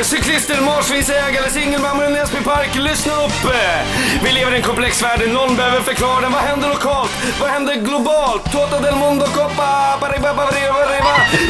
Eh, 0.00 0.04
cyklister, 0.04 0.60
marsvinsägare, 0.60 1.50
singelmammor 1.50 2.04
i 2.06 2.10
Näsby 2.10 2.40
Park, 2.44 2.74
lyssna 2.74 3.12
upp! 3.12 3.44
Eh. 3.44 3.86
Vi 4.22 4.32
lever 4.32 4.52
i 4.52 4.56
en 4.56 4.62
komplex 4.62 5.02
värld, 5.02 5.20
någon 5.28 5.56
behöver 5.56 5.80
förklara 5.80 6.20
den. 6.20 6.32
Vad 6.32 6.40
händer 6.40 6.68
lokalt? 6.68 7.10
Vad 7.40 7.50
händer 7.50 7.74
globalt? 7.74 8.52
Tota 8.52 8.80
del 8.80 8.96
mundo 8.96 9.26
coppa. 9.26 9.98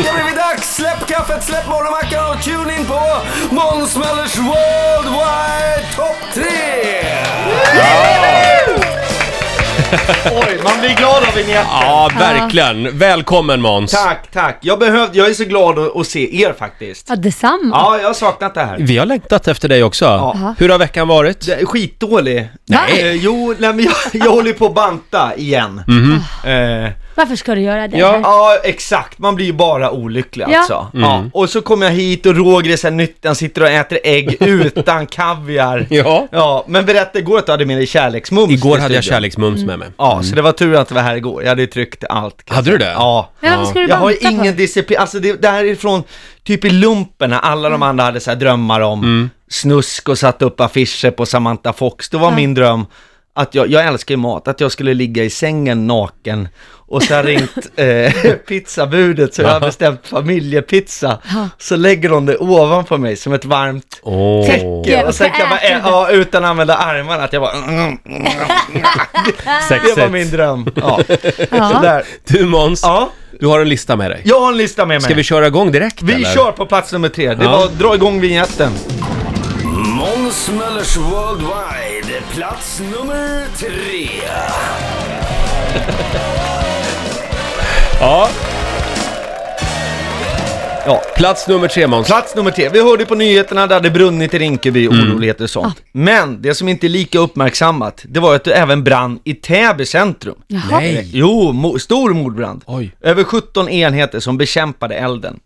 Det 0.02 0.08
har 0.08 0.14
blivit 0.14 0.36
dags! 0.36 0.76
Släpp 0.76 1.06
kaffet, 1.06 1.44
släpp 1.44 1.68
morgonmackan 1.68 2.30
och 2.30 2.42
tune 2.44 2.76
in 2.76 2.86
på 2.86 3.00
Måns 3.50 3.96
Möllers 3.96 4.36
Worldwide 4.36 5.86
Top 5.96 6.16
3! 6.34 8.19
Oj, 10.32 10.60
man 10.64 10.80
blir 10.80 10.96
glad 10.96 11.22
av 11.28 11.34
vignetten. 11.36 11.66
Ja, 11.70 12.10
verkligen. 12.18 12.98
Välkommen 12.98 13.60
Måns. 13.60 13.90
Tack, 13.92 14.30
tack. 14.32 14.58
Jag, 14.60 14.78
behövde, 14.78 15.18
jag 15.18 15.28
är 15.30 15.34
så 15.34 15.44
glad 15.44 15.78
att, 15.78 15.96
att 15.96 16.06
se 16.06 16.42
er 16.42 16.52
faktiskt. 16.58 17.06
Ja, 17.08 17.16
detsamma. 17.16 17.70
Ja, 17.72 17.98
jag 18.00 18.06
har 18.06 18.14
saknat 18.14 18.54
det 18.54 18.60
här. 18.60 18.76
Vi 18.80 18.98
har 18.98 19.06
längtat 19.06 19.48
efter 19.48 19.68
dig 19.68 19.82
också. 19.84 20.04
Ja. 20.04 20.54
Hur 20.58 20.68
har 20.68 20.78
veckan 20.78 21.08
varit? 21.08 21.46
Det 21.46 21.54
är 21.54 21.66
skitdålig. 21.66 22.48
Nej. 22.66 23.00
Eh, 23.00 23.12
jo, 23.12 23.54
nej, 23.58 23.72
men 23.74 23.84
jag, 23.84 23.94
jag 24.12 24.30
håller 24.30 24.52
på 24.52 24.66
att 24.66 24.74
banta 24.74 25.34
igen. 25.36 25.82
Eh, 26.44 26.90
Varför 27.14 27.36
ska 27.36 27.54
du 27.54 27.60
göra 27.60 27.88
det? 27.88 27.98
Ja. 27.98 28.10
här? 28.12 28.20
ja, 28.20 28.56
exakt. 28.64 29.18
Man 29.18 29.34
blir 29.34 29.46
ju 29.46 29.52
bara 29.52 29.90
olycklig 29.90 30.46
Ja. 30.50 30.58
alltså. 30.58 30.86
Ja. 30.94 31.24
Och 31.32 31.50
så 31.50 31.60
kommer 31.62 31.86
jag 31.86 31.92
hit 31.92 32.26
och 32.26 32.36
Roger 32.36 32.72
är 32.72 32.76
så 32.76 32.88
här 32.90 33.08
han 33.24 33.34
sitter 33.34 33.62
och 33.62 33.68
äter 33.68 33.98
ägg 34.04 34.36
utan 34.40 35.06
kaviar. 35.06 35.86
Ja. 35.90 36.28
Ja, 36.30 36.64
men 36.68 36.86
berätta 36.86 37.18
igår 37.18 37.38
att 37.38 37.46
du 37.46 37.52
hade 37.52 37.66
med 37.66 37.76
dig 37.76 37.86
kärleksmums 37.86 38.52
Igår 38.52 38.78
hade 38.78 38.94
jag 38.94 39.04
studion. 39.04 39.16
kärleksmums 39.16 39.64
med 39.64 39.78
mig. 39.80 39.88
Ja, 39.98 40.22
så 40.22 40.34
det 40.34 40.42
var 40.42 40.52
tur 40.52 40.74
att 40.74 40.88
du 40.88 40.94
var 40.94 41.02
här 41.02 41.16
igår. 41.16 41.42
Jag 41.42 41.48
hade 41.48 41.62
ju 41.62 41.66
tryckt 41.66 42.04
allt. 42.10 42.36
kan 42.44 42.44
jag 42.46 42.54
Hade 42.56 42.70
du 42.70 42.78
säga. 42.78 42.88
det? 42.88 42.94
Ja. 42.94 43.30
Men 43.40 43.58
varför 43.58 43.74
du 43.80 43.86
Jag 43.88 43.96
har 43.96 44.10
ju 44.10 44.16
banta 44.22 44.30
ingen 44.30 44.54
för? 44.54 44.58
disciplin, 44.58 44.98
alltså 44.98 45.18
det, 45.20 45.42
det 45.42 45.48
här 45.48 45.64
är 45.64 45.74
från 45.74 46.02
typ 46.44 46.64
i 46.64 46.70
lumpen 46.70 47.30
när 47.30 47.38
alla 47.38 47.68
de 47.68 47.82
andra 47.82 48.04
hade 48.04 48.20
så 48.20 48.30
här 48.30 48.36
drömmar 48.36 48.80
om 48.80 49.30
snusk 49.50 50.08
och 50.08 50.18
satt 50.18 50.42
upp 50.42 50.60
affischer 50.60 51.10
på 51.10 51.26
Samantha 51.26 51.72
Fox. 51.72 52.08
Då 52.10 52.18
var 52.18 52.30
Ja. 52.30 52.36
min 52.36 52.54
dröm 52.54 52.86
att 53.40 53.54
jag, 53.54 53.70
jag 53.70 53.86
älskar 53.86 54.12
ju 54.12 54.16
mat, 54.16 54.48
att 54.48 54.60
jag 54.60 54.72
skulle 54.72 54.94
ligga 54.94 55.24
i 55.24 55.30
sängen 55.30 55.86
naken 55.86 56.48
och 56.92 57.02
så 57.02 57.14
har 57.14 57.22
ringt 57.22 57.56
eh, 57.76 58.32
pizzabudet 58.48 59.34
så 59.34 59.42
jag 59.42 59.48
har 59.48 59.60
bestämt 59.60 60.06
familjepizza. 60.06 61.18
Så 61.58 61.76
lägger 61.76 62.08
de 62.10 62.26
det 62.26 62.36
ovanför 62.36 62.98
mig 62.98 63.16
som 63.16 63.32
ett 63.32 63.44
varmt 63.44 64.00
Åh. 64.02 64.46
Täcke. 64.46 65.04
och 65.06 65.14
sen 65.14 65.30
kan 65.30 65.48
man, 65.48 65.58
ä- 65.58 65.80
ja, 65.84 66.10
utan 66.10 66.44
att 66.44 66.50
använda 66.50 66.74
armarna, 66.76 67.24
att 67.24 67.32
jag 67.32 67.42
bara... 67.42 67.52
Det 69.68 70.00
var 70.00 70.08
min 70.08 70.30
dröm. 70.30 70.66
Ja. 70.74 71.00
Sådär. 71.72 72.04
Du 72.24 72.44
Måns, 72.46 72.82
ja, 72.82 73.10
du 73.40 73.46
har 73.46 73.60
en 73.60 73.68
lista 73.68 73.96
med 73.96 74.10
dig. 74.10 74.20
jag 74.24 74.40
har 74.40 74.48
en 74.52 74.56
lista 74.58 74.86
med 74.86 74.94
mig. 74.94 75.00
Ska 75.00 75.14
vi 75.14 75.22
köra 75.22 75.46
igång 75.46 75.72
direkt 75.72 76.02
Vi 76.02 76.12
eller? 76.12 76.34
kör 76.34 76.52
på 76.52 76.66
plats 76.66 76.92
nummer 76.92 77.08
tre. 77.08 77.34
Det 77.34 77.44
var 77.48 77.68
dra 77.78 77.94
igång 77.94 78.20
vignetten. 78.20 78.72
Måns 80.30 80.48
Möllers 80.48 80.96
Worldwide, 80.96 82.22
plats 82.34 82.80
nummer 82.80 83.46
tre. 83.58 84.08
Ja. 88.00 88.28
Ja. 90.86 91.02
Plats 91.16 91.48
nummer 91.48 91.68
tre 91.68 91.86
Måns. 91.86 92.06
Plats 92.06 92.34
nummer 92.36 92.50
tre. 92.50 92.68
Vi 92.68 92.82
hörde 92.82 93.06
på 93.06 93.14
nyheterna 93.14 93.66
där 93.66 93.80
det 93.80 93.90
brunnit 93.90 94.34
i 94.34 94.38
Rinkeby, 94.38 94.88
oroligheter 94.88 95.44
och 95.44 95.50
sånt. 95.50 95.82
Men 95.92 96.42
det 96.42 96.54
som 96.54 96.68
inte 96.68 96.86
är 96.86 96.88
lika 96.88 97.18
uppmärksammat, 97.18 98.04
det 98.08 98.20
var 98.20 98.34
att 98.34 98.44
det 98.44 98.52
även 98.52 98.84
brann 98.84 99.18
i 99.24 99.34
Täby 99.34 99.86
centrum. 99.86 100.34
Jaha. 100.46 100.62
Nej. 100.70 101.10
Jo, 101.12 101.52
mo- 101.52 101.78
stor 101.78 102.10
mordbrand. 102.14 102.62
Oj. 102.66 102.94
Över 103.00 103.24
17 103.24 103.68
enheter 103.68 104.20
som 104.20 104.38
bekämpade 104.38 104.94
elden. 104.94 105.40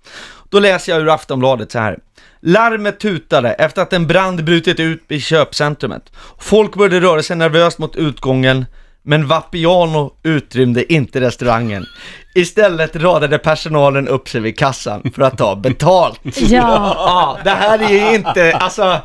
Då 0.51 0.59
läser 0.59 0.93
jag 0.93 1.03
ur 1.03 1.09
Aftonbladet 1.15 1.73
så 1.73 1.79
här. 1.79 1.99
Larmet 2.41 3.01
tutade 3.01 3.53
efter 3.53 3.83
att 3.83 3.93
en 3.93 4.07
brand 4.07 4.45
brutit 4.45 4.81
ut 4.81 5.03
i 5.09 5.21
köpcentrumet. 5.21 6.13
Folk 6.39 6.75
började 6.75 7.01
röra 7.01 7.23
sig 7.23 7.37
nervöst 7.37 7.79
mot 7.79 7.97
utgången, 7.97 8.67
men 9.05 9.27
Vapiano 9.27 10.13
utrymde 10.23 10.93
inte 10.93 11.21
restaurangen. 11.21 11.87
Istället 12.35 12.97
radade 12.97 13.39
personalen 13.39 14.09
upp 14.09 14.29
sig 14.29 14.41
vid 14.41 14.59
kassan 14.59 15.11
för 15.15 15.23
att 15.23 15.39
ta 15.39 15.57
betalt. 15.57 16.21
Ja. 16.25 16.95
Ja, 16.97 17.39
det 17.45 17.51
här 17.51 17.79
är 17.79 18.11
ju 18.11 18.15
inte, 18.15 18.53
alltså, 18.53 19.01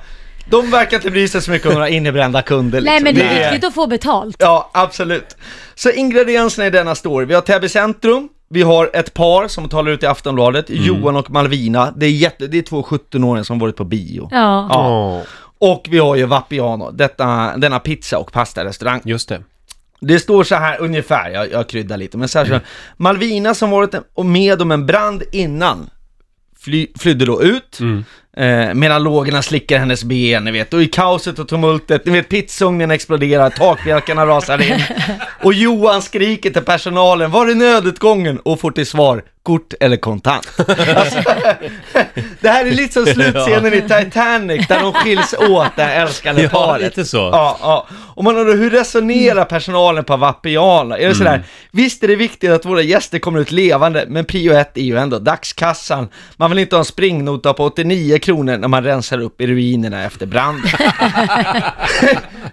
de 0.50 0.72
verkar 0.72 0.98
inte 0.98 1.12
bry 1.12 1.28
sig 1.28 1.42
så 1.42 1.52
mycket 1.52 1.68
om 1.68 1.74
några 1.74 1.90
innebrända 1.90 2.42
kunder. 2.42 2.82
Nej 2.82 3.00
liksom. 3.00 3.04
men 3.04 3.16
det 3.16 3.22
är 3.22 3.52
viktigt 3.52 3.68
att 3.68 3.74
få 3.74 3.88
betalt. 3.88 4.36
Ja, 4.40 4.70
absolut. 4.74 5.38
Så 5.76 5.92
ingredienserna 5.92 6.68
i 6.68 6.70
denna 6.70 6.96
story, 6.96 7.26
vi 7.26 7.34
har 7.34 7.42
Täby 7.42 7.70
centrum, 7.70 8.30
vi 8.50 8.62
har 8.62 8.90
ett 8.94 9.14
par 9.14 9.48
som 9.48 9.70
talar 9.70 9.92
ut 9.92 10.04
i 10.04 10.06
Aftonbladet, 10.06 10.66
Johan 10.70 11.16
och 11.16 11.32
Malvina, 11.32 11.94
det 11.96 12.06
är, 12.06 12.12
jätte, 12.12 12.48
det 12.48 12.58
är 12.58 12.62
två 12.62 12.82
17-åringar 12.82 13.44
som 13.44 13.60
varit 13.60 13.76
på 13.76 13.84
bio. 13.84 14.28
Ja. 14.32 14.68
Ja. 14.70 15.22
Och 15.60 15.88
vi 15.90 15.98
har 15.98 16.16
ju 16.16 16.26
Vapiano, 16.26 16.92
detta, 16.92 17.58
denna 17.58 17.80
pizza 17.80 18.18
och 18.18 18.32
pastarestaurang. 18.32 19.02
just 19.06 19.30
det. 19.30 19.44
Det 20.00 20.20
står 20.20 20.44
så 20.44 20.56
här 20.56 20.82
ungefär, 20.82 21.30
jag, 21.30 21.52
jag 21.52 21.70
kryddar 21.70 21.98
lite, 21.98 22.18
men 22.18 22.28
så 22.28 22.40
här, 22.40 22.46
så 22.46 22.54
här. 22.54 22.62
Malvina 22.98 23.54
som 23.54 23.70
varit 23.70 23.96
med 24.24 24.62
om 24.62 24.72
en 24.72 24.86
brand 24.86 25.24
innan, 25.32 25.90
fly, 26.60 26.88
flydde 27.00 27.26
då 27.26 27.44
ut, 27.44 27.80
mm 27.80 28.06
eh, 28.40 28.74
medan 28.74 29.04
lågorna 29.04 29.42
slickar 29.42 29.80
hennes 29.80 30.04
ben, 30.04 30.44
ni 30.44 30.52
vet, 30.52 30.74
och 30.74 30.82
i 30.82 30.88
kaoset 30.88 31.40
och 31.40 31.48
tumultet, 31.48 32.06
ni 32.06 32.12
vet, 32.12 32.30
pizzaugnen 32.30 32.92
exploderar, 32.92 33.50
takbjälkarna 33.50 34.26
rasar 34.26 34.62
in, 34.62 34.82
och 35.44 35.54
Johan 35.54 36.02
skriker 36.02 36.50
till 36.50 36.62
personalen, 36.62 37.32
var 37.32 37.48
är 37.48 37.56
nödutgången? 37.56 38.40
Och 38.40 38.60
får 38.60 38.72
till 38.72 38.86
svar, 38.88 39.24
kort 39.44 39.74
eller 39.80 39.98
kontant. 39.98 40.52
Alltså, 40.58 41.20
det 42.42 42.50
här 42.50 42.66
är 42.66 42.72
lite 42.72 42.94
som 42.94 43.06
slutscenen 43.06 43.74
i 43.74 43.82
Titanic, 43.82 44.68
där 44.68 44.80
de 44.80 44.94
skiljs 44.94 45.34
åt, 45.34 45.76
det 45.76 45.84
här 45.84 46.02
älskande 46.02 46.42
Ja, 46.44 46.50
paret. 46.50 46.82
lite 46.82 47.06
så. 47.06 47.18
Ja, 47.18 47.58
ja. 47.62 47.88
Och 48.16 48.24
man 48.24 48.38
undrar, 48.38 48.56
hur 48.56 48.70
resonerar 48.70 49.46
personalen 49.46 50.04
på 50.04 50.18
Vapiano? 50.18 50.96
Är 50.96 51.10
det 51.10 51.16
sådär, 51.16 51.44
visst 51.72 52.04
är 52.04 52.08
det 52.08 52.16
viktigt 52.16 52.52
att 52.52 52.66
våra 52.66 52.82
gäster 52.82 53.20
kommer 53.20 53.40
ut 53.40 53.52
levande, 53.52 54.06
men 54.08 54.26
prio 54.26 54.54
ett 54.54 54.78
är 54.78 54.82
ju 54.82 54.98
ändå 54.98 55.20
dagskassan. 55.20 56.08
Man 56.38 56.50
vill 56.50 56.60
inte 56.60 56.76
ha 56.76 56.80
en 56.80 56.86
springnota 56.86 57.54
på 57.54 57.66
89 57.66 58.20
kronor 58.20 58.29
när 58.38 58.68
man 58.68 58.84
rensar 58.84 59.22
upp 59.22 59.42
i 59.42 59.48
ruinerna 59.48 60.04
efter 60.06 60.26
branden. 60.26 60.72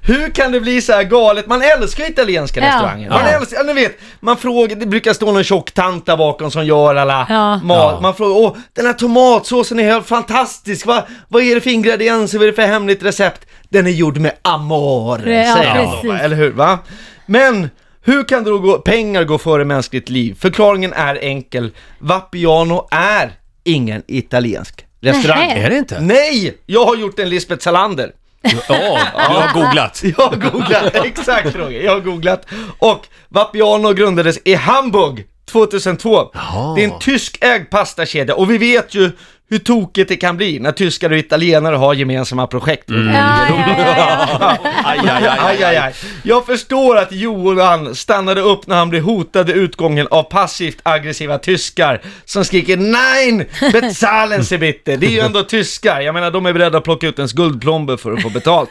hur 0.02 0.30
kan 0.30 0.52
det 0.52 0.60
bli 0.60 0.80
så 0.80 0.92
här 0.92 1.02
galet? 1.04 1.46
Man 1.46 1.62
älskar 1.62 2.04
ju 2.04 2.10
italienska 2.10 2.60
Ja. 2.60 2.66
restauranger. 2.66 3.10
Man 3.10 3.20
Ja. 3.24 3.28
älskar, 3.28 3.56
ja, 3.56 3.62
ni 3.62 3.72
vet, 3.72 3.98
man 4.20 4.36
frågar, 4.36 4.76
det 4.76 4.86
brukar 4.86 5.12
stå 5.12 5.32
någon 5.32 5.44
tjock 5.44 5.72
tant 5.72 6.06
där 6.06 6.16
bakom 6.16 6.50
som 6.50 6.66
gör 6.66 6.94
alla 6.94 7.26
Ja. 7.28 7.56
mat. 7.56 8.02
Man 8.02 8.14
frågar, 8.14 8.36
åh, 8.36 8.56
den 8.72 8.86
här 8.86 8.92
tomatsåsen 8.92 9.78
är 9.80 9.84
helt 9.92 10.06
fantastisk, 10.06 10.86
Va, 10.86 11.02
vad 11.28 11.42
är 11.42 11.54
det 11.54 11.60
för 11.60 11.70
ingredienser, 11.70 12.38
vad 12.38 12.46
är 12.48 12.50
det 12.52 12.56
för 12.56 12.62
hemligt 12.66 13.02
recept? 13.02 13.46
Den 13.68 13.86
är 13.86 13.90
gjord 13.90 14.16
med 14.18 14.32
amore, 14.42 15.44
Ja, 15.46 15.54
säger 15.56 15.74
de 15.74 15.84
precis. 15.86 16.02
då, 16.02 16.08
va? 16.12 16.18
eller 16.18 16.36
hur? 16.36 16.50
Va? 16.52 16.78
Men, 17.26 17.70
hur 18.02 18.24
kan 18.24 18.44
då 18.44 18.58
gå, 18.58 18.78
pengar 18.78 19.24
gå 19.24 19.38
före 19.38 19.64
mänskligt 19.64 20.08
liv? 20.08 20.36
Förklaringen 20.40 20.92
är 20.92 21.18
enkel, 21.22 21.70
Vapiano 21.98 22.88
är 22.90 23.32
ingen 23.64 24.02
italiensk 24.08 24.86
restaurang. 25.00 25.48
Nähä. 25.48 25.66
Är 25.66 25.70
det 25.70 25.76
inte? 25.78 26.00
Nej! 26.00 26.58
Jag 26.66 26.84
har 26.84 26.96
gjort 26.96 27.18
en 27.18 27.28
Lisbeth 27.28 27.62
Salander. 27.64 28.12
Ja, 28.42 28.98
du 29.28 29.34
har 29.34 29.54
googlat. 29.54 30.02
Jag 30.18 30.24
har 30.26 30.36
googlat, 30.36 30.94
exakt 30.94 31.56
Roger, 31.56 31.80
jag 31.80 31.92
har 31.92 32.00
googlat. 32.00 32.46
Och 32.78 33.06
Vapiano 33.28 33.92
grundades 33.92 34.38
i 34.44 34.54
Hamburg 34.54 35.24
2002. 35.52 36.30
Jaha. 36.34 36.74
Det 36.74 36.84
är 36.84 36.88
en 36.88 36.98
tyskägd 36.98 37.70
pastakedja 37.70 38.34
och 38.34 38.50
vi 38.50 38.58
vet 38.58 38.94
ju 38.94 39.12
hur 39.48 39.58
tokigt 39.58 40.08
det 40.08 40.16
kan 40.16 40.36
bli 40.36 40.58
när 40.58 40.72
tyskar 40.72 41.10
och 41.10 41.16
italienare 41.18 41.76
har 41.76 41.94
gemensamma 41.94 42.46
projekt. 42.46 42.84
Ja, 42.86 42.96
ja, 42.96 43.48
ja, 43.48 44.26
ja. 44.40 44.58
Aj, 44.84 44.98
aj, 45.38 45.64
aj, 45.64 45.76
Aj. 45.76 45.94
Jag 46.22 46.46
förstår 46.46 46.96
att 46.98 47.12
Johan 47.12 47.94
stannade 47.94 48.40
upp 48.40 48.66
när 48.66 48.76
han 48.76 48.90
blev 48.90 49.02
hotad 49.02 49.50
i 49.50 49.52
utgången 49.52 50.06
av 50.10 50.22
passivt 50.22 50.78
aggressiva 50.82 51.38
tyskar 51.38 52.00
som 52.24 52.44
skriker 52.44 52.76
Nej, 52.76 53.48
bezahlen 53.72 54.44
Sie 54.44 54.58
bitte. 54.58 54.96
Det 54.96 55.06
är 55.06 55.10
ju 55.10 55.20
ändå 55.20 55.42
tyskar, 55.42 56.00
jag 56.00 56.14
menar 56.14 56.30
de 56.30 56.46
är 56.46 56.52
beredda 56.52 56.78
att 56.78 56.84
plocka 56.84 57.08
ut 57.08 57.18
ens 57.18 57.32
guldplomber 57.32 57.96
för 57.96 58.12
att 58.12 58.22
få 58.22 58.30
betalt. 58.30 58.70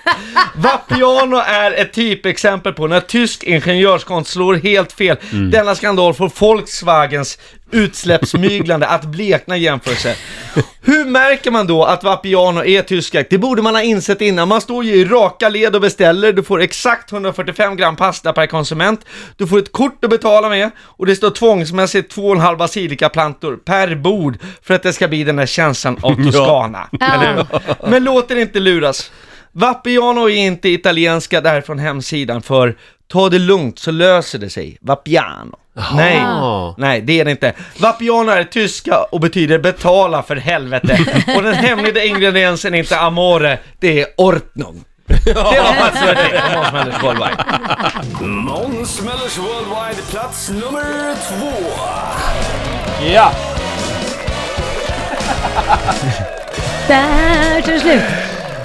Vapiano 0.56 1.38
är 1.38 1.71
ett 1.71 1.94
typexempel 1.94 2.74
på 2.74 2.88
när 2.88 3.00
tysk 3.00 3.44
ingenjörskonst 3.44 4.31
slår 4.31 4.56
helt 4.56 4.92
fel. 4.92 5.18
Denna 5.51 5.75
skandal 5.75 6.13
får 6.13 6.31
Volkswagens 6.39 7.38
utsläppsmyglande 7.75 8.88
att 8.88 9.06
blekna 9.06 9.57
i 9.57 9.60
jämförelse. 9.60 10.16
Hur 10.81 11.06
märker 11.06 11.51
man 11.51 11.68
då 11.68 11.83
att 11.83 12.04
Vapiano 12.04 12.63
är 12.63 12.81
tyskägt? 12.81 13.30
Det 13.30 13.38
borde 13.38 13.62
man 13.62 13.75
ha 13.75 13.81
insett 13.81 14.22
innan. 14.22 14.48
Man 14.48 14.62
står 14.62 14.83
ju 14.83 14.95
i 14.95 15.06
raka 15.06 15.50
led 15.50 15.75
och 15.75 15.81
beställer, 15.81 16.33
du 16.33 16.44
får 16.44 16.62
exakt 16.62 17.12
145 17.12 17.75
gram 17.75 17.95
pasta 17.95 18.33
per 18.33 18.48
konsument, 18.48 19.06
du 19.38 19.48
får 19.48 19.60
ett 19.60 19.72
kort 19.72 20.04
att 20.04 20.10
betala 20.10 20.50
med 20.50 20.72
och 20.80 21.06
det 21.06 21.16
står 21.16 21.30
tvångsmässigt 21.30 22.16
2,5 22.16 22.57
basilikaplantor 22.57 23.57
per 23.66 23.95
bord 23.95 24.38
för 24.63 24.74
att 24.74 24.83
det 24.83 24.94
ska 24.94 25.07
bli 25.07 25.24
den 25.24 25.36
där 25.36 25.45
känslan 25.45 25.98
av 26.01 26.16
Toscana. 26.24 26.89
Eller 27.01 27.36
hur? 27.36 27.45
Men 27.89 28.04
låt 28.04 28.31
er 28.31 28.36
inte 28.36 28.60
luras. 28.60 29.12
Vapiano 29.57 30.30
är 30.30 30.36
inte 30.36 30.69
italienska 30.69 31.42
därifrån 31.42 31.80
hemsidan 31.80 32.42
för 32.42 32.78
Ta 33.07 33.30
det 33.30 33.40
lugnt 33.40 33.80
så 33.80 33.92
löser 33.92 34.40
det 34.40 34.50
sig. 34.50 34.78
Va 34.81 34.96
piano. 34.96 35.57
Nej, 35.96 36.22
nej 36.78 37.02
det 37.02 37.19
är 37.19 37.25
det 37.25 37.31
inte. 37.31 37.54
Va 37.78 37.92
piano 37.92 38.31
är 38.31 38.44
tyska 38.44 39.04
och 39.04 39.19
betyder 39.19 39.60
betala 39.60 40.24
för 40.24 40.36
helvete. 40.36 41.00
Och 41.36 41.44
den 41.44 41.54
hemliga 41.54 42.04
ingrediensen 42.04 42.74
är 42.74 42.80
inte 42.80 43.00
amore, 43.00 43.60
det 43.80 44.02
är 44.02 44.07
ordnung. 44.18 44.84
Det 45.25 45.34
var 45.34 45.75
alltså 45.81 46.06
det, 46.06 46.42
Måns 46.56 46.74
Möllers 46.74 47.04
Worldwide. 47.04 47.38
Måns 48.22 49.02
Möllers 49.02 49.38
Worldwide, 49.38 50.02
plats 50.12 50.50
nummer 50.50 51.16
två. 51.30 51.52
Ja. 53.13 53.31
Där 56.88 57.62
tar 57.62 57.72
det 57.72 57.80
slut. 57.80 58.02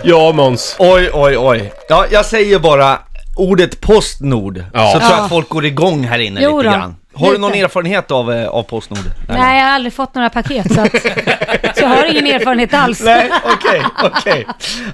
Ja, 0.02 0.32
Måns. 0.32 0.76
Oj, 0.78 1.10
oj, 1.12 1.38
oj. 1.38 1.72
Ja, 1.88 2.06
jag 2.10 2.26
säger 2.26 2.58
bara 2.58 2.98
ordet 3.40 3.80
Postnord, 3.80 4.64
Ja. 4.72 4.92
så 4.92 4.98
tror 4.98 5.10
jag 5.10 5.18
Ja. 5.18 5.22
att 5.24 5.28
folk 5.28 5.48
går 5.48 5.64
igång 5.66 6.04
här 6.04 6.18
inne 6.18 6.40
Jo 6.42 6.58
lite 6.58 6.68
då, 6.70 6.76
grann. 6.76 6.96
Har 7.14 7.32
du 7.32 7.38
någon 7.38 7.54
erfarenhet 7.54 8.10
av, 8.10 8.32
eh, 8.32 8.48
av 8.48 8.62
Postnord? 8.62 8.98
Nej, 9.28 9.58
jag 9.58 9.66
har 9.66 9.72
aldrig 9.72 9.92
fått 9.92 10.14
några 10.14 10.30
paket 10.30 10.74
så, 10.74 10.80
att, 10.80 10.92
så 11.76 11.80
jag 11.82 11.88
har 11.88 12.04
ingen 12.04 12.26
erfarenhet 12.26 12.74
alls. 12.74 13.00
Nej, 13.04 13.30
okej, 13.44 13.82
okej. 14.04 14.46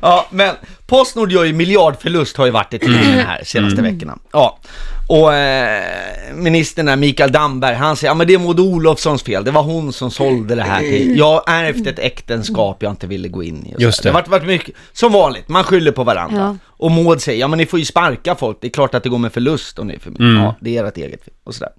Ja, 0.03 0.27
men 0.31 0.55
Postnord 0.87 1.33
gör 1.33 1.45
ju 1.45 1.53
miljardförlust 1.53 2.37
har 2.37 2.45
ju 2.47 2.53
varit 2.53 2.75
i 2.75 2.79
tidningen 2.79 3.27
här 3.27 3.41
senaste 3.45 3.83
veckorna. 3.83 4.19
Ja, 4.33 4.59
och 5.09 5.35
eh, 5.35 6.35
ministern 6.35 6.87
där, 6.87 6.97
Mikael 6.97 7.33
Damberg, 7.33 7.75
han 7.75 7.97
säger 7.97 8.11
ja 8.11 8.15
men 8.15 8.27
det 8.27 8.35
är 8.35 8.39
Maud 8.39 8.61
Olofssons 8.61 9.23
fel, 9.23 9.45
det 9.45 9.51
var 9.51 9.63
hon 9.63 9.93
som 9.93 10.11
sålde 10.11 10.55
det 10.55 10.63
här 10.63 10.81
till, 10.81 11.19
jag 11.19 11.27
har 11.27 11.43
ärvt 11.47 11.87
ett 11.87 11.99
äktenskap 11.99 12.83
jag 12.83 12.93
inte 12.93 13.07
ville 13.07 13.29
gå 13.29 13.43
in 13.43 13.67
i. 13.67 13.75
och 13.77 13.81
Just 13.81 14.03
det. 14.03 14.09
har 14.09 14.15
varit, 14.15 14.29
varit 14.29 14.47
mycket, 14.47 14.75
som 14.93 15.13
vanligt, 15.13 15.49
man 15.49 15.65
skyller 15.65 15.93
på 15.93 16.05
varandra. 16.05 16.39
Ja. 16.41 16.57
Och 16.69 16.91
Maud 16.91 17.23
säger, 17.23 17.41
ja 17.41 17.49
men 17.49 17.59
ni 17.59 17.67
får 17.67 17.79
ju 17.79 17.85
sparka 17.85 18.35
folk, 18.35 18.59
det 18.61 18.67
är 18.67 18.71
klart 18.71 18.95
att 18.95 19.03
det 19.03 19.09
går 19.09 19.19
med 19.19 19.33
förlust 19.33 19.79
om 19.79 19.87
ni 19.87 19.95
är 19.95 19.99
för 19.99 20.11
mycket. 20.11 20.27
Ja, 20.27 20.55
det 20.61 20.77
är 20.79 20.85
ert 20.85 20.97
eget 20.97 21.25
fel. 21.25 21.35
Och 21.45 21.55
sådär. 21.55 21.73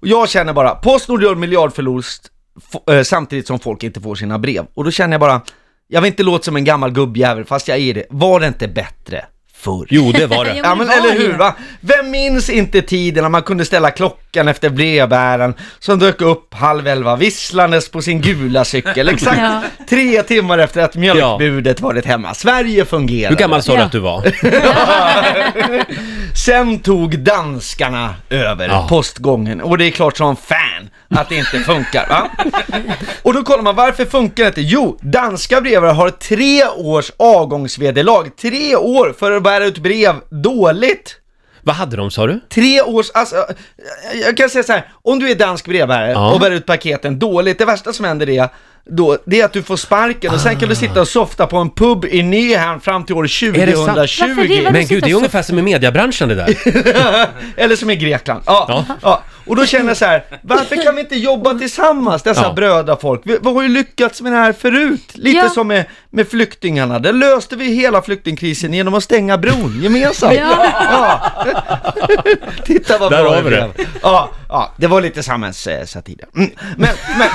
Och 0.00 0.08
jag 0.08 0.28
känner 0.28 0.52
bara, 0.52 0.74
Postnord 0.74 1.22
gör 1.22 1.34
miljardförlust 1.34 2.30
eh, 2.90 3.02
samtidigt 3.02 3.46
som 3.46 3.58
folk 3.58 3.82
inte 3.82 4.00
får 4.00 4.14
sina 4.14 4.38
brev. 4.38 4.64
Och 4.74 4.84
då 4.84 4.90
känner 4.90 5.14
jag 5.14 5.20
bara, 5.20 5.40
jag 5.88 6.00
vill 6.00 6.10
inte 6.10 6.22
låta 6.22 6.44
som 6.44 6.56
en 6.56 6.64
gammal 6.64 6.90
gubbjävel, 6.90 7.44
fast 7.44 7.68
jag 7.68 7.78
är 7.78 7.94
det. 7.94 8.06
Var 8.10 8.40
det 8.40 8.46
inte 8.46 8.68
bättre 8.68 9.24
förr? 9.62 9.86
Jo, 9.90 10.12
det 10.12 10.26
var 10.26 10.44
det. 10.44 10.56
Ja 10.64 10.74
men 10.74 10.90
eller 10.90 11.12
hur 11.18 11.32
va? 11.38 11.54
Vem 11.80 12.10
minns 12.10 12.50
inte 12.50 12.82
tiden 12.82 13.22
när 13.22 13.28
man 13.30 13.42
kunde 13.42 13.64
ställa 13.64 13.90
klockan 13.90 14.48
efter 14.48 14.70
brevbäraren 14.70 15.54
som 15.78 15.98
dök 15.98 16.20
upp 16.20 16.54
halv 16.54 16.86
elva 16.88 17.16
visslandes 17.16 17.88
på 17.90 18.02
sin 18.02 18.20
gula 18.20 18.64
cykel 18.64 19.08
exakt 19.14 19.38
Ja. 19.38 19.62
tre 19.88 20.22
timmar 20.22 20.58
efter 20.58 20.82
att 20.82 20.94
mjölkbudet 20.96 21.80
varit 21.80 22.06
hemma. 22.06 22.34
Sverige 22.34 22.84
fungerar. 22.84 23.30
Hur 23.30 23.36
gammal 23.36 23.62
sa 23.62 23.72
du 23.72 23.78
Ja. 23.78 23.84
att 23.84 23.92
du 23.92 23.98
var? 23.98 24.32
Sen 26.34 26.78
tog 26.78 27.18
danskarna 27.18 28.14
över 28.30 28.68
Ja. 28.68 28.86
postgången 28.88 29.60
och 29.60 29.78
det 29.78 29.84
är 29.86 29.90
klart 29.90 30.16
som 30.16 30.36
fan 30.36 30.88
att 31.10 31.28
det 31.28 31.34
inte 31.36 31.58
funkar 31.58 32.06
va? 32.08 32.28
Och 33.22 33.34
då 33.34 33.42
kollar 33.42 33.62
man 33.62 33.76
varför 33.76 34.04
funkar 34.04 34.42
det 34.42 34.48
inte? 34.48 34.60
Jo, 34.60 34.98
danska 35.00 35.60
brevbärare 35.60 35.92
har 35.94 36.10
tre 36.10 36.64
års 36.66 37.10
avgångsvederlag. 37.18 38.36
Tre 38.40 38.76
år 38.76 39.14
för 39.18 39.32
att 39.32 39.42
bära 39.52 39.64
ut 39.66 39.78
brev 39.78 40.14
dåligt. 40.30 41.16
Vad 41.64 41.76
hade 41.76 41.96
de, 41.96 42.10
sa 42.10 42.26
du? 42.26 42.40
Tre 42.48 42.82
års, 42.82 43.10
alltså, 43.14 43.36
jag 44.24 44.36
kan 44.36 44.50
säga 44.50 44.62
så 44.62 44.72
här, 44.72 44.88
om 45.02 45.18
du 45.18 45.30
är 45.30 45.34
dansk 45.34 45.64
brevbärare 45.68 46.10
Ja. 46.12 46.32
och 46.34 46.40
bär 46.40 46.50
ut 46.50 46.66
paketen 46.66 47.18
dåligt, 47.18 47.58
det 47.58 47.64
värsta 47.64 47.92
som 47.92 48.04
händer 48.04 48.28
är 48.28 48.48
då, 48.90 49.18
det 49.24 49.40
är 49.40 49.44
att 49.44 49.52
du 49.52 49.62
får 49.62 49.76
sparken 49.76 50.34
och 50.34 50.40
sen 50.40 50.56
kan 50.56 50.68
du 50.68 50.74
sitta 50.74 51.00
och 51.00 51.08
softa 51.08 51.46
på 51.46 51.56
en 51.56 51.70
pub 51.70 52.04
i 52.04 52.22
Nyhamn 52.22 52.80
fram 52.80 53.04
till 53.04 53.14
år 53.14 53.24
Är 53.24 53.66
det 53.66 53.72
sant? 53.72 53.86
2020. 53.86 54.24
Varför 54.26 54.48
det? 54.48 54.56
Vadå 54.62 54.72
Men 54.72 54.86
gud, 54.86 55.02
det 55.04 55.10
är 55.10 55.14
ungefär 55.14 55.42
som 55.42 55.58
i 55.58 55.62
mediebranschen 55.62 56.28
det 56.28 56.34
där. 56.34 56.56
Eller 57.56 57.76
som 57.76 57.90
i 57.90 57.96
Grekland. 57.96 58.42
Ja, 58.46 58.66
ja. 58.68 58.94
Ja. 59.02 59.22
Och 59.46 59.56
då 59.56 59.66
känner 59.66 59.88
jag 59.88 59.96
så 59.96 60.04
här, 60.04 60.24
varför 60.42 60.82
kan 60.84 60.94
vi 60.94 61.00
inte 61.00 61.16
jobba 61.16 61.54
tillsammans, 61.54 62.22
dessa 62.22 62.42
Ja. 62.42 62.52
brödrafolk? 62.52 63.20
Vi, 63.24 63.38
vi 63.42 63.48
har 63.52 63.62
ju 63.62 63.68
lyckats 63.68 64.20
med 64.22 64.32
det 64.32 64.38
här 64.38 64.52
förut. 64.52 65.10
Lite 65.12 65.38
Ja. 65.38 65.48
som 65.48 65.68
med, 65.68 65.84
med 66.10 66.28
flyktingarna. 66.28 66.98
Där 66.98 67.12
löste 67.12 67.56
vi 67.56 67.64
hela 67.74 68.02
flyktingkrisen 68.02 68.74
genom 68.74 68.94
att 68.94 69.04
stänga 69.04 69.38
bron 69.38 69.80
gemensamt. 69.82 70.34
Ja. 70.34 70.66
Ja. 70.90 71.20
Titta 72.64 72.98
vad 72.98 73.12
Där 73.12 73.22
bra 73.22 73.34
har 73.34 73.42
vi 73.42 73.50
det. 73.50 73.70
blev. 73.76 73.86
Ja, 74.02 74.30
ja, 74.52 74.72
det 74.76 74.86
var 74.86 75.00
lite 75.00 75.22
samhällssatir. 75.22 76.16
Mm. 76.36 76.50
Men, 76.76 76.88
men, 77.18 77.28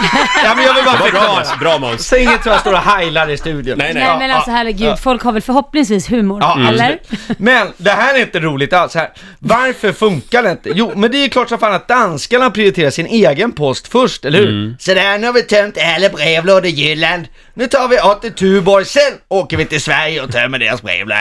ja, 0.44 0.56
men 0.56 0.66
jag 0.66 0.74
vill 0.74 0.86
bara 0.86 0.98
Det 0.98 1.04
var 1.04 1.12
bra, 1.12 1.20
förklara. 1.20 1.36
Måns. 1.36 1.60
Bra, 1.60 1.78
Måns. 1.78 2.08
Säg 2.08 2.24
inget 2.24 2.44
så 2.44 2.50
jag 2.50 2.60
står 2.60 2.74
och 2.74 2.80
heilar 2.80 3.30
i 3.30 3.38
studion. 3.38 3.78
Nej, 3.78 3.94
nej. 3.94 4.04
Nej 4.04 4.18
men 4.20 4.32
alltså 4.32 4.52
herregud, 4.52 5.00
folk 5.00 5.22
har 5.24 5.32
väl 5.32 5.42
förhoppningsvis 5.42 6.12
humor, 6.12 6.40
Ja, 6.42 6.60
eller? 6.68 7.00
absolut. 7.10 7.40
Men 7.40 7.68
det 7.78 7.92
här 7.92 8.16
är 8.16 8.20
inte 8.22 8.40
roligt 8.40 8.74
alls. 8.74 8.96
Här. 8.96 9.10
Varför 9.40 9.92
funkar 9.94 10.44
det 10.44 10.52
inte? 10.52 10.70
Jo, 10.76 10.92
men 10.96 11.12
det 11.12 11.18
är 11.24 11.30
klart 11.30 11.50
som 11.50 11.60
fan 11.60 11.74
att 11.74 11.88
danskarna 11.88 12.52
prioriterar 12.52 12.90
sin 12.90 13.06
egen 13.08 13.52
post 13.52 13.88
först, 13.88 14.26
eller 14.26 14.40
hur? 14.40 14.76
Så 14.80 14.94
där, 14.94 15.18
nu 15.18 15.26
har 15.28 15.34
vi 15.34 15.42
tömt 15.44 15.78
alla 15.98 16.10
brevlådor 16.10 16.66
i 16.66 16.70
Jylland. 16.70 17.28
Nu 17.54 17.68
tar 17.68 17.88
vi 17.88 18.02
åt 18.02 18.22
till 18.22 18.34
Tuborg, 18.34 18.86
sen 18.86 19.02
åker 19.28 19.58
vi 19.58 19.66
till 19.66 19.82
Sverige 19.82 20.22
och 20.22 20.32
tömmer 20.32 20.60
deras 20.60 20.82
brevlåda. 20.82 21.18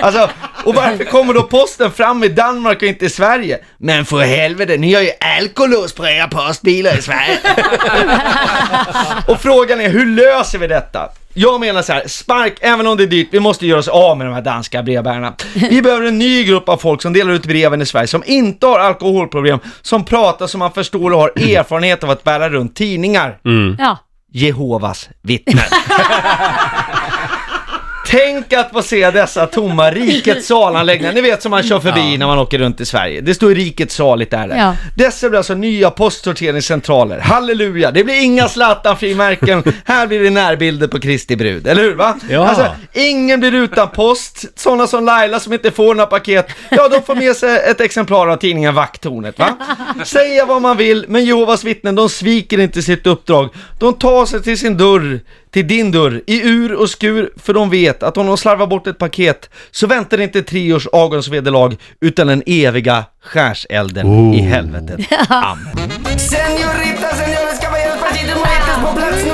Alltså, 0.00 0.30
och 0.64 0.74
varför 0.74 1.04
kommer 1.04 1.34
då 1.34 1.42
posten 1.42 1.92
fram 1.92 2.24
i 2.24 2.28
Danmark 2.28 2.76
och 2.76 2.82
inte 2.82 3.04
i 3.04 3.10
Sverige? 3.10 3.58
Men 3.78 4.04
för 4.04 4.20
helvete, 4.20 4.76
ni 4.76 4.94
har 4.94 5.02
ju 5.02 5.10
alkolås 5.38 5.92
på 5.92 6.06
era 6.06 6.28
postbilar 6.28 6.98
i 6.98 7.02
Sverige. 7.02 7.38
Och 9.28 9.40
frågan 9.40 9.80
är, 9.80 9.88
hur 9.88 10.06
löser 10.06 10.58
vi 10.58 10.66
detta? 10.66 11.08
Jag 11.36 11.60
menar 11.60 11.82
så 11.82 11.92
här, 11.92 12.08
spark, 12.08 12.54
även 12.60 12.86
om 12.86 12.96
det 12.96 13.02
är 13.02 13.06
dyrt, 13.06 13.28
vi 13.30 13.40
måste 13.40 13.66
göra 13.66 13.78
oss 13.78 13.88
av 13.88 14.18
med 14.18 14.26
de 14.26 14.34
här 14.34 14.42
danska 14.42 14.82
brevbärarna. 14.82 15.34
Vi 15.54 15.82
behöver 15.82 16.06
en 16.06 16.18
ny 16.18 16.44
grupp 16.44 16.68
av 16.68 16.76
folk 16.76 17.02
som 17.02 17.12
delar 17.12 17.32
ut 17.32 17.46
breven 17.46 17.82
i 17.82 17.86
Sverige, 17.86 18.06
som 18.06 18.22
inte 18.26 18.66
har 18.66 18.78
alkoholproblem, 18.78 19.58
som 19.82 20.04
pratar 20.04 20.46
som 20.46 20.58
man 20.58 20.72
förstår 20.72 21.12
och 21.12 21.18
har 21.18 21.28
erfarenhet 21.28 22.04
av 22.04 22.10
att 22.10 22.24
bära 22.24 22.48
runt 22.48 22.76
tidningar. 22.76 23.38
Ja. 23.78 23.98
Jehovas 24.32 25.08
vittnen. 25.22 25.58
Tänk 28.06 28.52
att 28.52 28.70
få 28.70 28.82
se 28.82 29.10
dessa 29.10 29.46
tomma 29.46 29.90
Rikets 29.90 30.46
salanläggningar, 30.46 31.12
ni 31.12 31.20
vet 31.20 31.42
som 31.42 31.50
man 31.50 31.62
kör 31.62 31.80
förbi 31.80 32.18
när 32.18 32.26
man 32.26 32.38
åker 32.38 32.58
runt 32.58 32.80
i 32.80 32.84
Sverige. 32.84 33.20
Det 33.20 33.34
står 33.34 33.50
Rikets 33.50 33.94
saligt 33.94 34.30
där. 34.30 34.48
där. 34.48 34.56
Ja. 34.56 34.76
Dessa 34.96 35.28
blir 35.28 35.38
alltså 35.38 35.54
nya 35.54 35.90
postsorteringscentraler. 35.90 37.18
Halleluja! 37.18 37.90
Det 37.90 38.04
blir 38.04 38.22
inga 38.22 38.48
Zlatan-frimärken, 38.48 39.62
här 39.84 40.06
blir 40.06 40.20
det 40.20 40.30
närbilder 40.30 40.88
på 40.88 41.00
Kristi 41.00 41.36
brud, 41.36 41.66
eller 41.66 41.82
hur 41.82 41.94
va? 41.94 42.18
Ja. 42.30 42.48
Alltså, 42.48 42.66
ingen 42.92 43.40
blir 43.40 43.54
utan 43.54 43.88
post, 43.88 44.44
sådana 44.60 44.86
som 44.86 45.04
Laila 45.04 45.40
som 45.40 45.52
inte 45.52 45.70
får 45.70 45.94
några 45.94 46.06
paket, 46.06 46.46
ja 46.70 46.88
de 46.88 47.02
får 47.02 47.14
med 47.14 47.36
sig 47.36 47.70
ett 47.70 47.80
exemplar 47.80 48.28
av 48.28 48.36
tidningen 48.36 48.74
Vakttornet 48.74 49.38
va? 49.38 49.56
Säga 50.04 50.44
vad 50.44 50.62
man 50.62 50.76
vill, 50.76 51.04
men 51.08 51.24
Jehovas 51.24 51.64
vittnen 51.64 51.94
de 51.94 52.08
sviker 52.08 52.60
inte 52.60 52.82
sitt 52.82 53.06
uppdrag. 53.06 53.48
De 53.78 53.94
tar 53.94 54.26
sig 54.26 54.42
till 54.42 54.58
sin 54.58 54.76
dörr, 54.76 55.20
till 55.54 55.66
din 55.66 55.92
dörr, 55.92 56.22
i 56.26 56.48
ur 56.48 56.72
och 56.74 56.90
skur, 56.90 57.30
för 57.36 57.54
de 57.54 57.70
vet 57.70 58.02
att 58.02 58.16
om 58.16 58.26
de 58.26 58.36
slarvar 58.36 58.66
bort 58.66 58.86
ett 58.86 58.98
paket 58.98 59.50
så 59.70 59.86
väntar 59.86 60.20
inte 60.20 60.42
tre 60.42 60.72
års 60.72 60.86
avgångsvederlag 60.86 61.76
utan 62.00 62.26
den 62.26 62.42
eviga 62.46 63.04
skärselden 63.22 64.34
i 64.34 64.40
helvetet. 64.40 65.00
Amen. 65.28 65.90
Senorita, 66.18 67.08
på 68.86 68.96
plats 68.96 69.33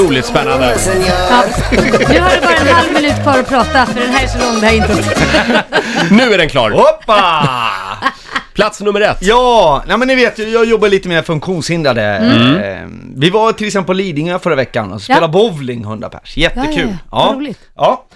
Otroligt 0.00 0.24
spännande. 0.26 0.76
ja. 1.30 1.44
Nu 2.08 2.20
har 2.20 2.30
du 2.34 2.40
bara 2.40 2.54
en 2.54 2.66
halv 2.66 2.92
minut 2.92 3.22
kvar 3.22 3.38
att 3.38 3.48
prata, 3.48 3.86
för 3.86 4.00
den 4.00 4.10
här 4.10 4.24
är 4.24 4.28
så 4.28 4.38
lång 4.38 4.60
det 4.60 4.66
här 4.66 4.74
introt. 4.74 5.06
Nu 6.10 6.34
är 6.34 6.38
den 6.38 6.48
klar. 6.48 6.70
Hoppa! 6.70 7.48
Plats 8.54 8.80
nummer 8.80 9.00
ett. 9.00 9.18
Ja, 9.20 9.84
nej 9.88 9.98
men 9.98 10.08
ni 10.08 10.14
vet 10.14 10.38
ju, 10.38 10.48
jag 10.48 10.64
jobbar 10.64 10.88
lite 10.88 11.08
med 11.08 11.26
funktionshindrade. 11.26 12.02
Eh, 12.82 12.88
vi 13.16 13.30
var 13.30 13.52
till 13.52 13.66
exempel 13.66 13.86
på 13.86 13.92
Lidingö 13.92 14.38
förra 14.38 14.54
veckan 14.54 14.92
och 14.92 15.02
spelade 15.02 15.24
Ja. 15.24 15.28
bowling 15.28 15.82
100 15.82 16.08
pers. 16.08 16.36
Jättekul. 16.36 16.76
Ja, 16.76 16.86
ja, 16.90 16.96
ja. 17.10 17.26
Vad 17.26 17.36
roligt. 17.36 17.58
Ja. 17.76 18.06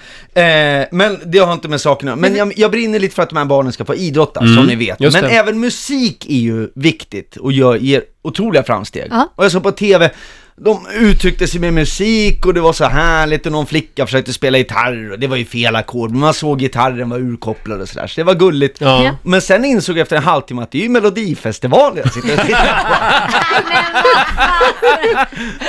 Eh, 0.42 0.86
men 0.92 1.18
det 1.24 1.38
har 1.38 1.52
inte 1.52 1.68
med 1.68 1.80
göra. 1.80 2.16
Men 2.16 2.36
jag, 2.36 2.52
jag 2.56 2.70
brinner 2.70 2.98
lite 2.98 3.14
för 3.14 3.22
att 3.22 3.28
de 3.28 3.36
här 3.38 3.44
barnen 3.44 3.72
ska 3.72 3.84
få 3.84 3.94
idrotta, 3.94 4.40
som 4.40 4.64
ni 4.66 4.76
vet. 4.76 5.00
just 5.00 5.20
Men 5.20 5.30
det. 5.30 5.36
även 5.36 5.60
musik 5.60 6.26
är 6.28 6.38
ju 6.38 6.68
viktigt 6.74 7.36
och 7.36 7.52
gör, 7.52 7.76
ger 7.76 8.02
otroliga 8.22 8.62
framsteg. 8.62 9.08
Ja. 9.10 9.28
Och 9.36 9.44
jag 9.44 9.52
såg 9.52 9.62
på 9.62 9.70
TV, 9.72 10.10
de 10.56 10.86
uttryckte 10.94 11.46
sig 11.46 11.60
med 11.60 11.72
musik 11.72 12.46
och 12.46 12.54
det 12.54 12.60
var 12.60 12.72
så 12.72 12.84
härligt 12.84 13.46
och 13.46 13.52
någon 13.52 13.66
flicka 13.66 14.06
försökte 14.06 14.32
spela 14.32 14.58
gitarr 14.58 15.12
och 15.12 15.18
det 15.18 15.26
var 15.26 15.36
ju 15.36 15.44
fel 15.44 15.76
ackord, 15.76 16.10
men 16.10 16.20
man 16.20 16.34
såg 16.34 16.58
gitarren 16.58 17.10
var 17.10 17.18
urkopplad 17.18 17.80
och 17.80 17.88
sådär, 17.88 18.06
så 18.06 18.20
det 18.20 18.24
var 18.24 18.34
gulligt. 18.34 18.80
Ja. 18.80 19.16
Men 19.22 19.42
sen 19.42 19.64
insåg 19.64 19.96
jag 19.96 20.02
efter 20.02 20.16
en 20.16 20.22
halvtimme 20.22 20.62
att 20.62 20.70
det 20.70 20.78
är 20.78 20.82
ju 20.82 20.88
Melodifestivalen 20.88 21.98
jag 22.04 22.12
sitter 22.12 22.32
och 22.40 22.46
tittar 22.46 22.84
på. 22.84 22.94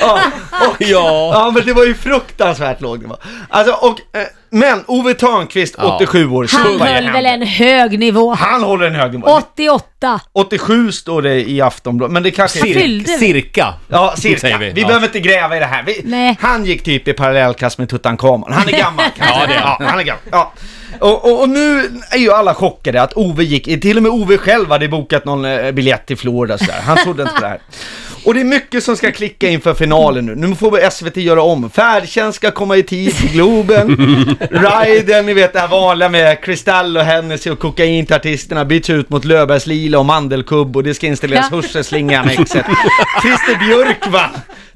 ja, 0.00 0.20
och, 0.68 0.76
Ja. 0.78 1.30
ja, 1.34 1.50
men 1.54 1.66
det 1.66 1.72
var 1.72 1.84
ju 1.84 1.94
fruktansvärt 1.94 2.80
det 2.80 2.86
var. 2.86 3.18
Alltså, 3.48 3.72
och 3.74 4.00
eh, 4.18 4.26
Men 4.58 4.84
Ove 4.86 5.14
Thörnqvist, 5.14 5.74
Ja. 5.78 5.96
87 5.96 6.30
år, 6.30 6.46
Han 6.52 6.62
höll 6.66 6.78
väl 6.78 7.04
händerna. 7.04 7.28
en 7.28 7.42
hög 7.42 7.98
nivå. 7.98 8.34
Han 8.34 8.62
håller 8.62 8.86
en 8.86 8.94
hög 8.94 9.12
nivå. 9.12 9.26
88. 9.26 10.20
87 10.32 10.92
står 10.92 11.22
det 11.22 11.50
i 11.50 11.60
Aftonbladet, 11.60 12.12
men 12.12 12.22
det 12.22 12.30
kanske 12.30 12.58
är... 12.70 12.74
fyllde? 12.74 13.08
Cirka. 13.10 13.74
Ja, 13.88 14.14
cirka. 14.16 14.40
Säger 14.40 14.58
Vi, 14.58 14.70
vi. 14.72 14.80
Ja. 14.80 14.86
behöver 14.86 15.06
inte 15.06 15.20
gräva 15.20 15.56
i 15.56 15.58
det 15.60 15.66
här. 15.66 15.82
Vi, 15.86 16.00
Nej. 16.04 16.36
Han 16.40 16.64
gick 16.64 16.82
typ 16.84 17.08
i 17.08 17.12
parallellklass 17.12 17.78
med 17.78 17.88
Tutankhamon. 17.88 18.52
Han 18.52 18.68
är 18.68 18.72
gammal. 18.78 19.04
Ja, 19.18 19.46
det 19.48 19.54
är 19.54 19.58
han. 19.58 19.76
ja, 19.80 19.86
han 19.90 19.98
är 19.98 20.02
gammal. 20.04 20.22
Ja. 20.30 20.52
Och, 21.00 21.24
och, 21.24 21.40
och 21.40 21.48
nu 21.48 21.90
är 22.10 22.18
ju 22.18 22.32
alla 22.32 22.54
chockade 22.54 23.02
att 23.02 23.12
Ove 23.16 23.44
gick, 23.44 23.64
till 23.80 23.96
och 23.96 24.02
med 24.02 24.12
Ove 24.12 24.38
själv 24.38 24.70
hade 24.70 24.88
bokat 24.88 25.24
någon 25.24 25.44
eh, 25.44 25.70
biljett 25.72 26.06
till 26.06 26.16
Florida 26.16 26.58
sådär. 26.58 26.80
Han 26.86 26.96
trodde 26.96 27.22
inte 27.22 27.34
på 27.34 27.40
det 27.40 27.48
här. 27.48 27.58
Och 28.26 28.34
det 28.34 28.40
är 28.40 28.44
mycket 28.44 28.84
som 28.84 28.96
ska 28.96 29.12
klicka 29.12 29.48
inför 29.48 29.74
finalen 29.74 30.26
nu. 30.26 30.34
Nu 30.34 30.54
får 30.54 30.90
SVT 30.90 31.16
göra 31.16 31.42
om. 31.42 31.70
Färdtjänst 31.70 32.36
ska 32.36 32.50
komma 32.50 32.76
i 32.76 32.82
tid 32.82 33.14
Globen. 33.32 33.88
Riden, 34.50 35.26
ni 35.26 35.34
vet 35.34 35.52
det 35.52 35.60
här 35.60 35.68
vanliga 35.68 36.08
med 36.08 36.40
Kristall 36.44 36.96
och 36.96 37.02
Hennessy 37.02 37.50
och 37.50 37.58
kokain 37.58 38.06
till 38.06 38.16
artisterna 38.16 38.64
byts 38.64 38.90
ut 38.90 39.10
mot 39.10 39.24
Löfbergs 39.24 39.66
Lila 39.66 39.98
och 39.98 40.04
Mandelkubb 40.06 40.76
och 40.76 40.82
det 40.82 40.94
ska 40.94 41.06
installeras 41.06 41.46
Ja. 41.50 41.56
hörselslinga 41.56 42.12
i 42.12 42.16
annexet. 42.16 42.66
Christer 43.22 43.58
Björkman 43.66 44.30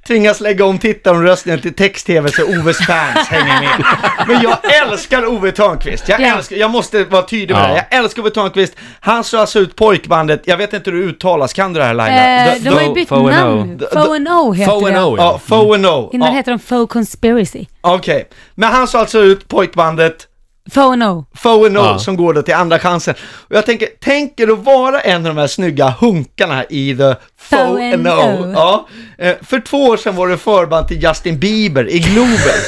tvingas 0.06 0.40
lägga 0.40 0.64
om 0.64 0.78
tittaromröstningen 0.78 1.60
till 1.60 1.74
text-tv 1.74 2.30
så 2.30 2.42
Oves 2.44 2.78
fans 2.78 3.28
hänger 3.28 3.60
med. 3.60 3.84
Men 4.28 4.42
jag 4.42 4.74
älskar 4.82 5.26
Ove 5.26 5.52
Thörnqvist. 5.52 6.08
Jag, 6.08 6.20
Ja. 6.20 6.36
älskar, 6.36 6.56
jag 6.56 6.70
måste 6.70 7.04
vara 7.04 7.22
tydlig 7.22 7.54
med 7.54 7.62
Ja. 7.64 7.66
det 7.68 7.74
här. 7.74 7.86
Jag 7.90 7.98
älskar 8.04 8.22
Ove 8.22 8.30
Thörnqvist. 8.30 8.72
Han 9.00 9.24
sa 9.24 9.40
alltså 9.40 9.58
ut 9.58 9.76
pojkbandet, 9.76 10.42
jag 10.44 10.56
vet 10.56 10.72
inte 10.72 10.90
hur 10.90 10.98
det 11.00 11.04
uttalas, 11.08 11.52
kan 11.52 11.72
du 11.72 11.80
det 11.80 11.86
här 11.86 11.94
Laila? 11.94 12.46
Eh, 12.46 12.52
The- 12.54 12.58
de 12.58 12.70
har 12.70 12.80
ju 12.80 12.86
the- 12.86 12.94
bytt 12.94 13.12
and 13.12 13.24
namn. 13.26 13.80
O. 13.82 13.86
Faux 13.92 14.08
and 14.16 14.28
O 14.28 14.52
heter 14.52 14.72
Faux 14.72 14.86
and 14.86 14.94
det. 14.96 15.02
O, 15.02 15.16
ja. 15.16 15.22
Ja, 15.22 15.40
Faux 15.46 15.74
and 15.74 15.86
O. 15.86 16.10
Innan 16.12 16.28
Ja, 16.28 16.34
hette 16.34 16.50
de 16.50 16.58
Faux 16.58 16.92
Conspiracy. 16.92 17.66
Okej, 17.80 18.28
men 18.54 18.72
han 18.72 18.88
sa 18.88 18.98
alltså 18.98 19.18
ut 19.18 19.48
pojkbandet 19.48 20.26
Faux 20.70 20.92
and 20.92 21.02
O. 21.02 21.24
Faux 21.36 21.66
and 21.66 21.78
O 21.78 21.80
Ja. 21.80 21.98
som 21.98 22.16
går 22.16 22.34
då 22.34 22.42
till 22.42 22.54
andra 22.54 22.78
chansen. 22.78 23.14
Och 23.48 23.56
jag 23.56 23.66
tänker, 23.66 23.88
tänker 24.04 24.46
du 24.46 24.56
vara 24.56 25.00
en 25.00 25.16
av 25.26 25.34
de 25.34 25.40
här 25.40 25.46
snygga 25.46 25.94
hunkarna 26.00 26.64
i 26.64 26.96
The 26.96 27.14
Faux 27.14 27.50
Faux 27.50 27.80
and 27.94 28.06
and 28.08 28.40
O? 28.40 28.44
O. 28.44 28.52
Ja. 28.54 28.88
Eh, 29.18 29.36
För 29.48 29.60
två 29.60 29.84
år 29.86 29.96
sedan 29.96 30.16
var 30.16 30.28
det 30.28 30.38
förband 30.38 30.88
till 30.88 31.02
Justin 31.02 31.38
Bieber 31.38 31.88
i 31.90 31.98
Globen. 31.98 32.60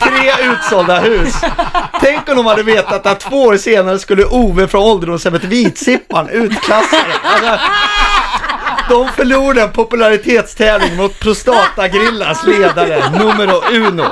Tre 0.00 0.32
utsålda 0.52 0.98
hus. 1.00 1.34
Tänk 2.00 2.28
om 2.28 2.36
de 2.36 2.46
hade 2.46 2.62
vetat 2.62 3.06
att 3.06 3.20
två 3.20 3.42
år 3.42 3.56
senare 3.56 3.98
skulle 3.98 4.24
Ove 4.24 4.68
från 4.68 4.82
ålderdomshemmet 4.82 5.44
Vitsippan 5.44 6.28
utklassade. 6.28 7.02
Alltså, 7.22 7.58
de 8.88 9.08
förlorade 9.08 9.62
en 9.62 9.72
popularitetstävling 9.72 10.96
mot 10.96 11.20
Prostatagrillas 11.20 12.46
ledare, 12.46 13.10
numero 13.18 13.62
uno. 13.72 14.04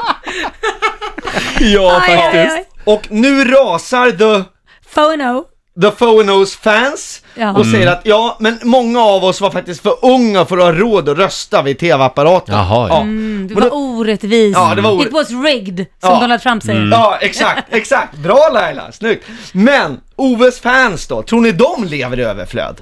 Ja, 1.61 2.01
Aj, 2.09 2.15
aj, 2.15 2.17
faktiskt. 2.23 2.69
Och 2.85 3.03
nu 3.11 3.45
rasar 3.45 4.11
The 4.11 4.45
Faux 4.89 5.13
and 5.13 5.23
O. 5.23 5.45
The 5.83 5.91
Phonos 5.91 6.57
fans 6.57 7.23
Ja. 7.35 7.53
och 7.59 7.67
säger 7.67 7.87
att 7.87 8.01
ja, 8.05 8.37
men 8.41 8.59
många 8.63 9.01
av 9.01 9.25
oss 9.25 9.41
var 9.41 9.51
faktiskt 9.51 9.83
för 9.83 9.95
unga 10.05 10.45
för 10.45 10.59
att 10.59 10.63
ha 10.65 10.73
råd 10.73 11.09
att 11.09 11.19
rösta 11.19 11.63
vid 11.63 11.79
tv-apparaten. 11.79 12.55
Jaha, 12.55 12.89
ja. 12.89 13.01
Mm, 13.01 13.47
det 13.49 13.55
Men 13.55 13.63
var 13.63 13.71
då- 13.71 13.77
orättvist. 13.77 14.59
Ja, 14.59 14.73
det 14.75 14.83
var 14.83 14.91
orä- 14.93 15.07
It 15.07 15.13
was 15.13 15.31
rigged, 15.31 15.77
som 15.77 16.11
Ja. 16.11 16.21
Donald 16.21 16.43
Trump 16.43 16.63
säger. 16.63 16.89
Ja, 16.93 17.19
exakt, 17.21 17.75
exakt. 17.75 18.17
Bra 18.19 18.51
Laila, 18.53 18.93
snyggt. 18.93 19.25
Men 19.53 20.01
Oves 20.17 20.61
fans 20.61 21.07
då, 21.07 21.23
tror 21.23 21.41
ni 21.41 21.53
de 21.53 21.85
lever 21.85 22.21
i 22.21 22.23
överflöd? 22.23 22.81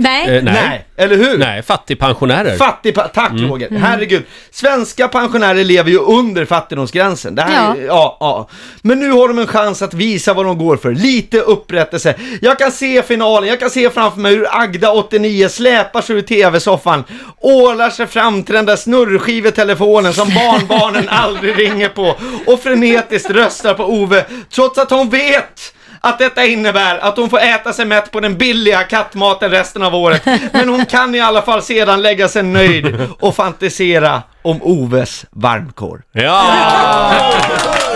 Nej. 0.00 0.36
Eh, 0.36 0.42
nej. 0.44 0.84
eller 0.96 1.16
hur? 1.16 1.38
Nej, 1.38 1.62
fattigpensionärer. 1.62 2.56
Fattig, 2.56 2.94
pa- 2.94 3.08
tack 3.08 3.30
Mm. 3.30 3.50
Roger, 3.50 3.70
herregud. 3.70 4.22
Svenska 4.50 5.08
pensionärer 5.08 5.64
lever 5.64 5.90
ju 5.90 5.98
under 5.98 6.44
fattigdomsgränsen. 6.44 7.34
Det 7.34 7.42
här 7.42 7.64
Ja. 7.64 7.76
Är, 7.82 7.86
ja, 7.86 8.16
ja. 8.20 8.48
Men 8.82 9.00
nu 9.00 9.10
har 9.10 9.28
de 9.28 9.38
en 9.38 9.46
chans 9.46 9.82
att 9.82 9.94
visa 9.94 10.34
vad 10.34 10.44
de 10.46 10.58
går 10.58 10.76
för. 10.76 10.92
Lite 10.94 11.40
upprättelse. 11.40 12.14
Jag 12.42 12.58
kan 12.58 12.72
se 12.72 13.02
finalen, 13.02 13.48
jag 13.48 13.60
kan 13.60 13.70
se 13.70 13.90
framför 13.90 14.20
mig 14.20 14.34
hur 14.34 14.46
Agda 14.50 14.92
89 14.92 15.48
släpar 15.48 16.02
sig 16.02 16.16
ur 16.16 16.22
tv-soffan, 16.22 17.04
ålar 17.40 17.90
sig 17.90 18.06
fram 18.06 18.42
till 18.42 18.54
den 18.54 18.66
där 18.66 18.76
snurrskivetelefonen 18.76 20.12
som 20.14 20.28
barnbarnen 20.28 21.08
aldrig 21.08 21.58
ringer 21.58 21.88
på 21.88 22.14
och 22.46 22.60
frenetiskt 22.62 23.30
röstar 23.30 23.74
på 23.74 23.84
Ove, 23.84 24.24
trots 24.50 24.78
att 24.78 24.90
hon 24.90 25.10
vet 25.10 25.74
att 26.00 26.18
detta 26.18 26.44
innebär 26.44 26.98
att 26.98 27.16
hon 27.16 27.30
får 27.30 27.40
äta 27.40 27.72
sig 27.72 27.86
mätt 27.86 28.10
på 28.10 28.20
den 28.20 28.38
billiga 28.38 28.82
kattmaten 28.82 29.50
resten 29.50 29.82
av 29.82 29.94
året. 29.94 30.22
Men 30.52 30.68
hon 30.68 30.86
kan 30.86 31.14
i 31.14 31.20
alla 31.20 31.42
fall 31.42 31.62
sedan 31.62 32.02
lägga 32.02 32.28
sig 32.28 32.42
nöjd 32.42 33.08
och 33.20 33.36
fantisera 33.36 34.22
om 34.42 34.62
Oves 34.62 35.26
varmkorv. 35.30 36.00
Ja! 36.12 36.42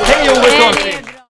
Hej 0.04 0.30
Ove 0.30 0.50
Thörnqvist! 0.50 0.91